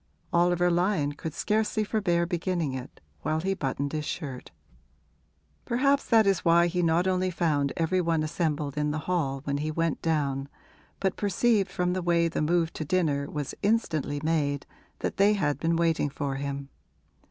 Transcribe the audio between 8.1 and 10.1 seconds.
assembled in the hall when he went